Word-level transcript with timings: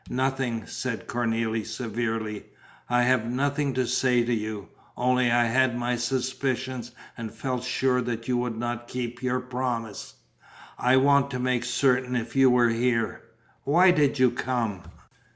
"Nothing," 0.09 0.65
said 0.65 1.05
Cornélie, 1.05 1.63
severely. 1.63 2.47
"I 2.89 3.03
have 3.03 3.27
nothing 3.29 3.75
to 3.75 3.85
say 3.85 4.23
to 4.23 4.33
you. 4.33 4.69
Only 4.97 5.29
I 5.29 5.43
had 5.43 5.77
my 5.77 5.95
suspicions 5.95 6.89
and 7.15 7.31
felt 7.31 7.63
sure 7.63 8.01
that 8.01 8.27
you 8.27 8.35
would 8.37 8.57
not 8.57 8.87
keep 8.87 9.21
your 9.21 9.39
promise. 9.39 10.15
I 10.79 10.97
wanted 10.97 11.29
to 11.29 11.39
make 11.39 11.63
certain 11.65 12.15
if 12.15 12.35
you 12.35 12.49
were 12.49 12.69
here. 12.69 13.21
Why 13.63 13.91
did 13.91 14.17
you 14.17 14.31
come?" 14.31 14.81